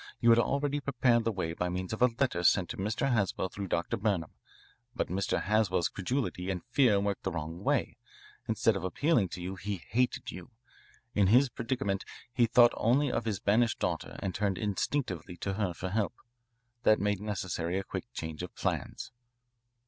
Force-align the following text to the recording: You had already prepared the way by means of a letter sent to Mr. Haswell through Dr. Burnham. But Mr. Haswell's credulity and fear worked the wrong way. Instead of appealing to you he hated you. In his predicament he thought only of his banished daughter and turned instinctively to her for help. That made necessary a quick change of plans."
You 0.19 0.31
had 0.31 0.39
already 0.39 0.79
prepared 0.79 1.25
the 1.25 1.31
way 1.31 1.53
by 1.53 1.69
means 1.69 1.93
of 1.93 2.01
a 2.01 2.07
letter 2.07 2.41
sent 2.41 2.69
to 2.69 2.77
Mr. 2.77 3.11
Haswell 3.11 3.49
through 3.49 3.67
Dr. 3.67 3.97
Burnham. 3.97 4.31
But 4.95 5.09
Mr. 5.09 5.43
Haswell's 5.43 5.89
credulity 5.89 6.49
and 6.49 6.65
fear 6.71 6.99
worked 6.99 7.21
the 7.21 7.31
wrong 7.31 7.63
way. 7.63 7.97
Instead 8.47 8.75
of 8.75 8.83
appealing 8.83 9.29
to 9.29 9.41
you 9.43 9.57
he 9.57 9.77
hated 9.77 10.31
you. 10.31 10.49
In 11.13 11.27
his 11.27 11.49
predicament 11.49 12.03
he 12.33 12.47
thought 12.47 12.73
only 12.77 13.11
of 13.11 13.25
his 13.25 13.39
banished 13.39 13.77
daughter 13.77 14.15
and 14.23 14.33
turned 14.33 14.57
instinctively 14.57 15.37
to 15.37 15.53
her 15.53 15.71
for 15.71 15.89
help. 15.89 16.15
That 16.81 16.99
made 16.99 17.21
necessary 17.21 17.77
a 17.77 17.83
quick 17.83 18.11
change 18.11 18.41
of 18.41 18.55
plans." 18.55 19.11